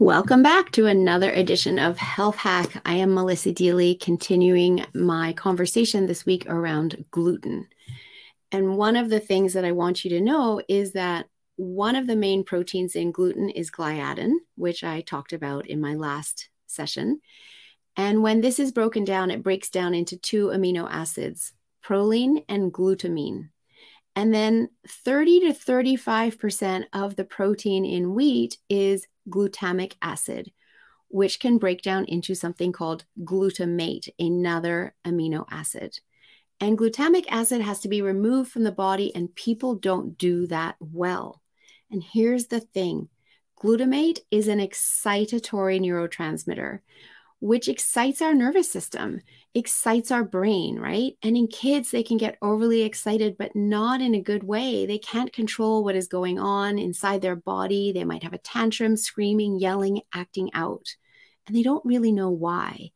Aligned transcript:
Welcome 0.00 0.42
back 0.42 0.72
to 0.72 0.86
another 0.86 1.30
edition 1.30 1.78
of 1.78 1.98
Health 1.98 2.34
Hack. 2.34 2.82
I 2.84 2.94
am 2.94 3.14
Melissa 3.14 3.52
Deely, 3.52 3.94
continuing 3.94 4.84
my 4.92 5.32
conversation 5.34 6.06
this 6.06 6.26
week 6.26 6.46
around 6.48 7.04
gluten. 7.12 7.68
And 8.50 8.76
one 8.76 8.96
of 8.96 9.08
the 9.08 9.20
things 9.20 9.52
that 9.52 9.64
I 9.64 9.70
want 9.70 10.04
you 10.04 10.10
to 10.10 10.20
know 10.20 10.60
is 10.68 10.94
that 10.94 11.26
one 11.54 11.94
of 11.94 12.08
the 12.08 12.16
main 12.16 12.42
proteins 12.42 12.96
in 12.96 13.12
gluten 13.12 13.48
is 13.50 13.70
gliadin, 13.70 14.32
which 14.56 14.82
I 14.82 15.00
talked 15.00 15.32
about 15.32 15.68
in 15.68 15.80
my 15.80 15.94
last 15.94 16.48
session. 16.66 17.20
And 17.96 18.20
when 18.20 18.40
this 18.40 18.58
is 18.58 18.72
broken 18.72 19.04
down, 19.04 19.30
it 19.30 19.44
breaks 19.44 19.70
down 19.70 19.94
into 19.94 20.16
two 20.16 20.48
amino 20.48 20.88
acids, 20.90 21.52
proline 21.84 22.44
and 22.48 22.72
glutamine. 22.72 23.50
And 24.16 24.34
then 24.34 24.70
30 24.88 25.40
to 25.40 25.52
35% 25.52 26.86
of 26.92 27.14
the 27.14 27.24
protein 27.24 27.84
in 27.84 28.14
wheat 28.14 28.58
is 28.68 29.06
glutamic 29.28 29.94
acid, 30.02 30.52
which 31.08 31.40
can 31.40 31.58
break 31.58 31.82
down 31.82 32.04
into 32.06 32.34
something 32.34 32.72
called 32.72 33.04
glutamate, 33.22 34.08
another 34.18 34.94
amino 35.04 35.44
acid. 35.50 36.00
And 36.60 36.78
glutamic 36.78 37.24
acid 37.28 37.60
has 37.60 37.80
to 37.80 37.88
be 37.88 38.02
removed 38.02 38.50
from 38.50 38.62
the 38.64 38.72
body, 38.72 39.14
and 39.14 39.34
people 39.34 39.74
don't 39.74 40.16
do 40.16 40.46
that 40.48 40.76
well. 40.80 41.42
And 41.90 42.02
here's 42.02 42.46
the 42.46 42.60
thing 42.60 43.08
glutamate 43.62 44.18
is 44.30 44.48
an 44.48 44.58
excitatory 44.58 45.80
neurotransmitter, 45.80 46.80
which 47.44 47.68
excites 47.68 48.22
our 48.22 48.32
nervous 48.32 48.72
system, 48.72 49.20
excites 49.54 50.10
our 50.10 50.24
brain, 50.24 50.78
right? 50.78 51.12
And 51.22 51.36
in 51.36 51.46
kids, 51.46 51.90
they 51.90 52.02
can 52.02 52.16
get 52.16 52.38
overly 52.40 52.80
excited, 52.80 53.36
but 53.36 53.54
not 53.54 54.00
in 54.00 54.14
a 54.14 54.22
good 54.22 54.42
way. 54.42 54.86
They 54.86 54.96
can't 54.96 55.30
control 55.30 55.84
what 55.84 55.94
is 55.94 56.08
going 56.08 56.38
on 56.38 56.78
inside 56.78 57.20
their 57.20 57.36
body. 57.36 57.92
They 57.92 58.04
might 58.04 58.22
have 58.22 58.32
a 58.32 58.38
tantrum, 58.38 58.96
screaming, 58.96 59.58
yelling, 59.58 60.00
acting 60.14 60.48
out, 60.54 60.86
and 61.46 61.54
they 61.54 61.62
don't 61.62 61.84
really 61.84 62.12
know 62.12 62.30
why. 62.30 62.92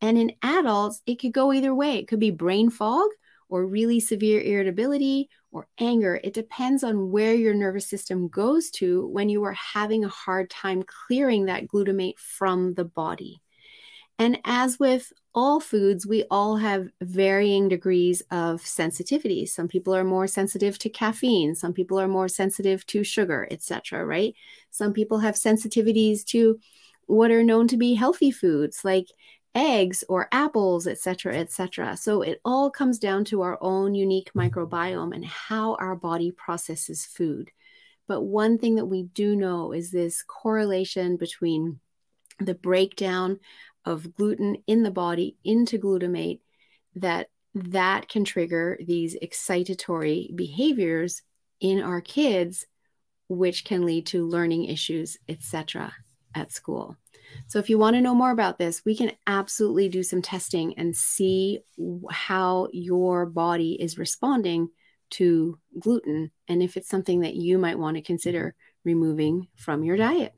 And 0.00 0.18
in 0.18 0.32
adults, 0.42 1.00
it 1.06 1.20
could 1.20 1.32
go 1.32 1.52
either 1.52 1.72
way. 1.72 1.98
It 1.98 2.08
could 2.08 2.18
be 2.18 2.32
brain 2.32 2.70
fog 2.70 3.08
or 3.48 3.64
really 3.64 4.00
severe 4.00 4.40
irritability 4.40 5.28
or 5.52 5.68
anger. 5.78 6.20
It 6.24 6.34
depends 6.34 6.82
on 6.82 7.12
where 7.12 7.34
your 7.34 7.54
nervous 7.54 7.86
system 7.86 8.26
goes 8.26 8.68
to 8.72 9.06
when 9.06 9.28
you 9.28 9.44
are 9.44 9.52
having 9.52 10.04
a 10.04 10.08
hard 10.08 10.50
time 10.50 10.82
clearing 10.82 11.44
that 11.44 11.68
glutamate 11.68 12.18
from 12.18 12.74
the 12.74 12.84
body. 12.84 13.40
And 14.18 14.38
as 14.44 14.78
with 14.78 15.12
all 15.34 15.58
foods, 15.58 16.06
we 16.06 16.24
all 16.30 16.56
have 16.56 16.88
varying 17.00 17.68
degrees 17.68 18.22
of 18.30 18.60
sensitivity. 18.64 19.46
Some 19.46 19.68
people 19.68 19.94
are 19.94 20.04
more 20.04 20.26
sensitive 20.26 20.78
to 20.80 20.90
caffeine, 20.90 21.54
some 21.54 21.72
people 21.72 21.98
are 21.98 22.08
more 22.08 22.28
sensitive 22.28 22.86
to 22.86 23.02
sugar, 23.02 23.48
etc., 23.50 24.04
right? 24.04 24.34
Some 24.70 24.92
people 24.92 25.18
have 25.18 25.34
sensitivities 25.34 26.24
to 26.26 26.60
what 27.06 27.30
are 27.30 27.42
known 27.42 27.66
to 27.68 27.76
be 27.76 27.94
healthy 27.94 28.30
foods 28.30 28.84
like 28.84 29.06
eggs 29.54 30.04
or 30.08 30.28
apples, 30.32 30.86
etc., 30.86 31.36
etc. 31.36 31.96
So 31.96 32.22
it 32.22 32.40
all 32.44 32.70
comes 32.70 32.98
down 32.98 33.24
to 33.26 33.42
our 33.42 33.58
own 33.60 33.94
unique 33.94 34.30
microbiome 34.34 35.14
and 35.14 35.24
how 35.24 35.74
our 35.76 35.94
body 35.94 36.30
processes 36.30 37.04
food. 37.04 37.50
But 38.08 38.22
one 38.22 38.58
thing 38.58 38.76
that 38.76 38.86
we 38.86 39.04
do 39.04 39.36
know 39.36 39.72
is 39.72 39.90
this 39.90 40.22
correlation 40.22 41.16
between 41.16 41.80
the 42.44 42.54
breakdown 42.54 43.38
of 43.84 44.14
gluten 44.14 44.56
in 44.66 44.82
the 44.82 44.90
body 44.90 45.36
into 45.44 45.78
glutamate 45.78 46.40
that 46.94 47.28
that 47.54 48.08
can 48.08 48.24
trigger 48.24 48.78
these 48.84 49.16
excitatory 49.22 50.34
behaviors 50.34 51.22
in 51.60 51.82
our 51.82 52.00
kids 52.00 52.66
which 53.28 53.64
can 53.64 53.84
lead 53.84 54.06
to 54.06 54.26
learning 54.26 54.64
issues 54.64 55.16
etc 55.28 55.92
at 56.34 56.50
school. 56.50 56.96
So 57.46 57.58
if 57.58 57.68
you 57.68 57.78
want 57.78 57.94
to 57.94 58.00
know 58.00 58.14
more 58.14 58.30
about 58.30 58.58
this 58.58 58.82
we 58.84 58.96
can 58.96 59.12
absolutely 59.26 59.88
do 59.88 60.02
some 60.02 60.22
testing 60.22 60.78
and 60.78 60.96
see 60.96 61.60
how 62.10 62.68
your 62.72 63.26
body 63.26 63.76
is 63.80 63.98
responding 63.98 64.68
to 65.10 65.58
gluten 65.78 66.30
and 66.48 66.62
if 66.62 66.76
it's 66.76 66.88
something 66.88 67.20
that 67.20 67.34
you 67.34 67.58
might 67.58 67.78
want 67.78 67.96
to 67.96 68.02
consider 68.02 68.54
removing 68.84 69.46
from 69.56 69.84
your 69.84 69.96
diet 69.96 70.30